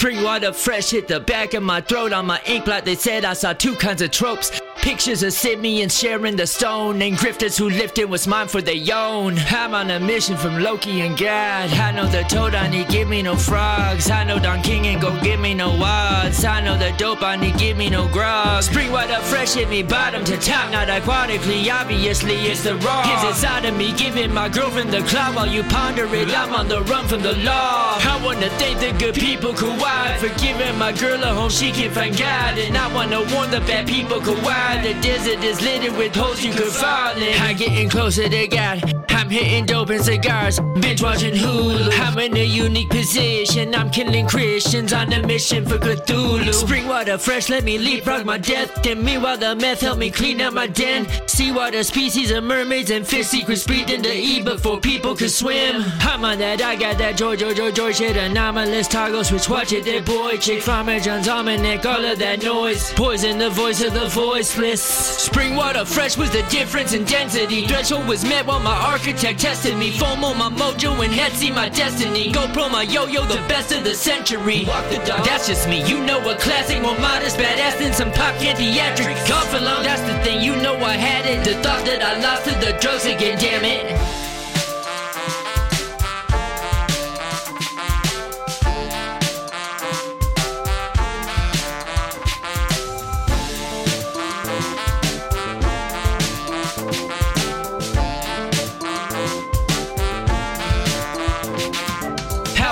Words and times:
Spring 0.00 0.22
water 0.22 0.50
fresh 0.50 0.92
hit 0.92 1.08
the 1.08 1.20
back 1.20 1.52
of 1.52 1.62
my 1.62 1.82
throat 1.82 2.14
on 2.14 2.24
my 2.24 2.40
ink 2.46 2.64
blot. 2.64 2.86
They 2.86 2.94
said 2.94 3.22
I 3.26 3.34
saw 3.34 3.52
two 3.52 3.74
kinds 3.74 4.00
of 4.00 4.10
tropes. 4.10 4.50
Pictures 4.76 5.22
of 5.22 5.34
simians 5.34 5.98
sharing 5.98 6.36
the 6.36 6.46
stone 6.46 7.02
and 7.02 7.14
grifters 7.18 7.58
who 7.58 7.68
lifted 7.68 8.06
what's 8.06 8.26
mine 8.26 8.48
for 8.48 8.62
their 8.62 8.82
own. 8.94 9.36
I'm 9.50 9.74
on 9.74 9.90
a 9.90 10.00
mission 10.00 10.38
from 10.38 10.58
Loki 10.60 11.02
and 11.02 11.18
God. 11.18 11.70
I 11.72 11.90
know 11.90 12.06
the 12.06 12.22
toad 12.22 12.54
I 12.54 12.66
need 12.66 12.88
give 12.88 13.10
me 13.10 13.20
no 13.20 13.36
frogs. 13.36 14.10
I 14.10 14.24
know 14.24 14.38
Don 14.38 14.62
King 14.62 14.86
ain't 14.86 15.02
gon' 15.02 15.22
give 15.22 15.38
me 15.38 15.52
no 15.52 15.68
odds. 15.68 16.46
I 16.46 16.62
know 16.62 16.78
the 16.78 16.94
dope 16.96 17.22
I 17.22 17.36
need 17.36 17.58
give 17.58 17.76
me 17.76 17.90
no 17.90 18.08
grog. 18.08 18.62
Spring 18.62 18.90
water 18.90 19.20
fresh 19.20 19.52
hit 19.52 19.68
me 19.68 19.82
bottom 19.82 20.24
to 20.24 20.38
top, 20.38 20.72
not 20.72 20.88
aquatically. 20.88 21.70
Obviously 21.70 22.36
it's 22.36 22.64
the 22.64 22.74
raw. 22.76 23.02
Kids 23.02 23.36
inside 23.36 23.66
of 23.66 23.76
me 23.76 23.92
giving 23.92 24.32
my 24.32 24.48
girlfriend 24.48 24.94
the 24.94 25.02
clout 25.02 25.34
while 25.34 25.46
you 25.46 25.62
ponder 25.64 26.06
it. 26.14 26.30
I'm 26.34 26.54
on 26.54 26.68
the 26.68 26.80
run 26.84 27.06
from 27.06 27.20
the 27.20 27.34
law. 27.44 27.98
I 28.00 28.18
wanna 28.24 28.48
thank 28.58 28.80
the 28.80 28.98
good 28.98 29.14
people 29.14 29.52
Kauai 29.90 30.16
for 30.18 30.28
giving 30.40 30.78
my 30.78 30.92
girl 30.92 31.22
a 31.22 31.34
home 31.34 31.50
she 31.50 31.70
can 31.72 31.90
find 31.90 32.16
God. 32.16 32.58
And 32.58 32.76
I 32.76 32.92
wanna 32.94 33.20
warn 33.34 33.50
the 33.50 33.60
bad 33.60 33.86
people 33.86 34.20
Kauai. 34.20 34.82
The 34.82 34.94
desert 35.00 35.42
is 35.44 35.60
littered 35.60 35.96
with 35.96 36.14
holes 36.14 36.42
you 36.44 36.52
could 36.52 36.72
fall 36.72 37.16
in. 37.16 37.40
I'm 37.40 37.56
getting 37.56 37.88
closer 37.88 38.28
to 38.28 38.48
God. 38.48 38.78
I'm 39.10 39.28
hitting 39.28 39.66
dope 39.66 39.90
and 39.90 40.04
cigars, 40.04 40.60
binge 40.80 41.02
watching 41.02 41.34
Hulu. 41.34 41.90
In 42.20 42.36
a 42.36 42.44
unique 42.60 42.90
position. 42.90 43.74
I'm 43.74 43.90
killing 43.90 44.26
Christians 44.26 44.92
on 44.92 45.12
a 45.12 45.26
mission 45.26 45.64
for 45.64 45.78
Cthulhu. 45.78 46.52
Spring 46.52 46.86
water 46.86 47.16
fresh, 47.16 47.48
let 47.48 47.64
me 47.64 47.78
leapfrog 47.78 48.26
my 48.26 48.38
death. 48.38 48.86
And 48.86 49.02
meanwhile, 49.02 49.38
the 49.38 49.54
meth 49.56 49.80
help 49.80 49.98
me 49.98 50.10
clean 50.10 50.40
up 50.40 50.52
my 50.52 50.66
den. 50.66 51.06
Seawater 51.26 51.82
species 51.82 52.30
of 52.30 52.44
mermaids 52.44 52.90
and 52.90 53.06
fish 53.06 53.28
secrets 53.28 53.66
breathed 53.66 53.90
into 53.90 54.12
E 54.14 54.42
before 54.42 54.78
people 54.78 55.16
could 55.16 55.30
swim. 55.30 55.82
I'm 56.00 56.24
on 56.24 56.38
that, 56.38 56.60
I 56.60 56.76
got 56.76 56.98
that 56.98 57.16
George, 57.16 57.40
George, 57.40 57.56
George, 57.56 57.74
George 57.74 57.96
shit. 57.96 58.16
Anomalous 58.16 58.88
toggle 58.88 59.24
switch, 59.24 59.48
watch 59.48 59.72
it, 59.72 59.84
that 59.84 60.04
boy. 60.04 60.36
Chick 60.36 60.62
Farmer, 60.62 61.00
John's 61.00 61.28
Almanac, 61.28 61.86
all 61.86 62.04
of 62.04 62.18
that 62.18 62.42
noise. 62.42 62.92
Poison 62.92 63.38
the 63.38 63.50
voice 63.50 63.82
of 63.82 63.94
the 63.94 64.08
voiceless. 64.08 64.82
Spring 64.82 65.56
water 65.56 65.84
fresh 65.84 66.16
was 66.16 66.30
the 66.30 66.42
difference 66.50 66.92
in 66.92 67.04
density. 67.04 67.66
Threshold 67.66 68.06
was 68.06 68.24
met 68.24 68.46
while 68.46 68.60
my 68.60 68.76
architect 68.92 69.40
tested 69.40 69.76
me. 69.76 69.92
FOMO, 69.92 70.36
my 70.36 70.50
mojo, 70.50 70.92
and 71.04 71.14
Etsy, 71.14 71.54
my 71.54 71.68
destiny. 71.68 72.32
GoPro, 72.50 72.70
my 72.70 72.82
yo-yo, 72.82 73.24
the 73.26 73.36
best 73.48 73.70
of 73.72 73.84
the 73.84 73.94
century. 73.94 74.64
That's 74.64 75.46
just 75.46 75.68
me, 75.68 75.86
you 75.88 76.00
know 76.04 76.18
a 76.28 76.36
classic, 76.36 76.82
more 76.82 76.98
modest, 76.98 77.36
badass 77.36 77.78
than 77.78 77.92
some 77.92 78.10
pop 78.10 78.34
can 78.40 78.56
theatric. 78.56 79.16
for 79.46 79.60
long, 79.60 79.84
that's 79.84 80.02
the 80.02 80.18
thing, 80.24 80.42
you 80.42 80.56
know 80.56 80.76
I 80.76 80.96
had 80.96 81.26
it. 81.26 81.44
The 81.44 81.54
thought 81.62 81.84
that 81.86 82.02
I 82.02 82.18
lost 82.20 82.44
to 82.44 82.54
the 82.58 82.76
drugs 82.80 83.06
again, 83.06 83.38
damn 83.38 83.64
it. 83.64 84.30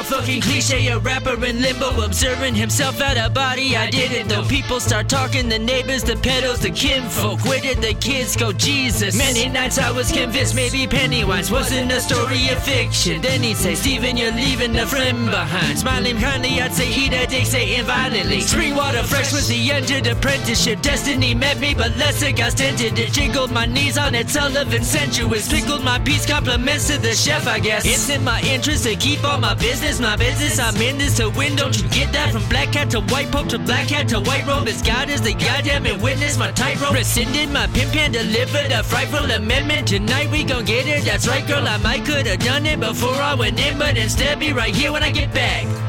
Fucking 0.09 0.41
cliche 0.41 0.89
a 0.89 0.98
rapper 0.98 1.45
in 1.45 1.61
limbo 1.61 2.03
observing 2.03 2.55
himself 2.55 3.01
out 3.01 3.19
of 3.19 3.34
body. 3.34 3.77
I 3.77 3.91
did 3.91 4.11
it 4.12 4.27
though. 4.28 4.42
People 4.45 4.81
start 4.81 5.09
talking, 5.09 5.48
the 5.48 5.59
neighbors, 5.59 6.03
the 6.03 6.15
pedos, 6.15 6.61
the 6.62 6.70
kinfolk. 6.70 7.45
Where 7.45 7.61
did 7.61 7.78
the 7.78 7.92
kids 7.95 8.34
go? 8.34 8.53
Jesus. 8.53 9.17
Many 9.17 9.48
nights 9.50 9.78
I 9.78 9.91
was 9.91 10.11
convinced 10.11 10.55
maybe 10.55 10.87
Pennywise 10.87 11.50
wasn't 11.50 11.92
a 11.92 12.00
story 12.00 12.48
of 12.48 12.62
fiction. 12.62 13.20
Then 13.20 13.42
he'd 13.42 13.59
say, 13.59 13.75
Steven, 13.75 14.17
you're 14.17 14.33
leaving 14.33 14.75
a 14.77 14.87
friend 14.87 15.27
behind. 15.27 15.78
Smiling 15.78 16.19
kindly, 16.19 16.61
I'd 16.61 16.72
say, 16.72 16.89
eat 16.89 17.12
a 17.12 17.27
dick, 17.27 17.45
Satan 17.45 17.84
violently. 17.84 18.41
Spring 18.41 18.75
water 18.75 19.03
fresh 19.03 19.33
was 19.33 19.48
the 19.48 19.70
end 19.70 19.91
of 19.91 20.05
the 20.05 20.12
apprenticeship. 20.12 20.81
Destiny 20.81 21.34
met 21.34 21.61
me, 21.61 21.75
but 21.75 21.95
lesser 21.98 22.33
got 22.33 22.53
stinted. 22.53 22.98
It 22.98 23.12
jiggled 23.12 23.53
my 23.53 23.67
knees 23.67 23.98
on 23.98 24.15
its 24.15 24.33
Sullivan 24.33 24.83
sensuous. 24.83 25.49
Pickled 25.49 25.84
my 25.84 25.99
piece, 25.99 26.25
compliments 26.25 26.88
to 26.88 26.99
the 26.99 27.12
chef, 27.12 27.47
I 27.47 27.59
guess. 27.59 27.84
It's 27.84 28.09
in 28.09 28.25
my 28.25 28.41
interest 28.43 28.84
to 28.84 28.97
keep 28.97 29.22
all 29.22 29.38
my 29.38 29.54
business, 29.54 29.97
my 30.00 30.16
business. 30.16 30.59
I'm 30.59 30.76
in 30.76 30.98
this 30.98 31.16
to 31.16 31.31
win. 31.31 31.56
Don't 31.56 31.76
you 31.81 31.88
get 31.88 32.12
that? 32.12 32.32
From 32.32 32.47
black 32.48 32.72
cat 32.72 32.91
to 32.91 33.00
white 33.12 33.31
pope 33.31 33.48
to 33.48 33.59
black 33.59 33.88
cat 33.88 34.09
to 34.09 34.20
white 34.20 34.47
robe. 34.47 34.69
As 34.69 34.82
God 34.82 35.09
is 35.09 35.20
the 35.20 35.34
goddamn 35.34 35.84
witness 36.00 36.38
my 36.38 36.50
tightrope. 36.53 36.92
Rescinded 36.92 37.50
my 37.50 37.66
pimp 37.69 37.94
and 37.97 38.12
delivered 38.12 38.72
a 38.72 38.82
frightful 38.82 39.31
amendment. 39.31 39.88
Tonight 39.88 40.31
we 40.31 40.44
gon' 40.44 40.64
get 40.64 40.86
it. 40.86 41.04
That's 41.04 41.26
right, 41.26 41.47
girl. 41.47 41.66
I 41.66 41.76
might 41.78 42.04
could 42.04 42.26
have 42.26 42.41
done 42.41 42.66
it 42.66 42.81
before 42.81 43.14
I 43.14 43.34
went 43.34 43.59
in, 43.60 43.78
but 43.78 43.97
instead 43.97 44.38
be 44.38 44.53
right 44.53 44.75
here 44.75 44.92
when 44.92 45.03
I 45.03 45.10
get 45.10 45.32
back. 45.32 45.88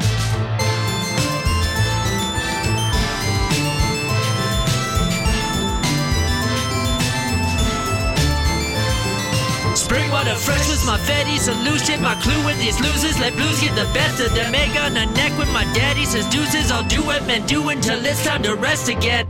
Spring 9.75 10.09
water 10.12 10.35
fresh 10.35 10.68
was 10.68 10.85
my 10.85 10.97
fatty 10.97 11.38
solution. 11.38 12.02
My 12.02 12.16
clue 12.16 12.44
with 12.46 12.59
these 12.59 12.80
losers. 12.81 13.19
Let 13.19 13.35
blues 13.35 13.62
get 13.62 13.75
the 13.75 13.85
best 13.94 14.19
of 14.19 14.34
them. 14.34 14.56
Egg 14.56 14.75
on 14.78 14.94
the 14.96 15.06
neck 15.13 15.38
with 15.38 15.52
my 15.53 15.63
daddy 15.74 16.06
says 16.06 16.25
deuces. 16.30 16.72
I'll 16.72 16.88
do 16.88 17.03
what 17.03 17.25
men 17.28 17.46
do 17.46 17.69
until 17.69 18.03
it's 18.03 18.25
time 18.25 18.41
to 18.44 18.56
rest 18.56 18.90
again. 18.90 19.28